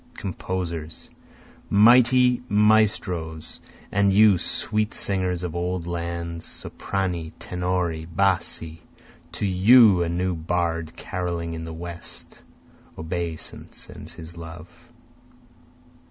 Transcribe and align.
Composers! 0.15 1.11
mighty 1.69 2.41
maestros! 2.49 3.61
And 3.91 4.11
you, 4.11 4.39
sweet 4.39 4.95
singers 4.95 5.43
of 5.43 5.55
old 5.55 5.85
lands, 5.85 6.43
soprani, 6.43 7.33
tenori, 7.37 8.05
bassi! 8.07 8.81
To 9.33 9.45
you 9.45 10.01
a 10.01 10.09
new 10.09 10.33
bard 10.35 10.97
caroling 10.97 11.53
in 11.53 11.65
the 11.65 11.71
West, 11.73 12.41
Obeisant 12.97 13.75
sends 13.75 14.13
his 14.13 14.35
love. 14.35 14.67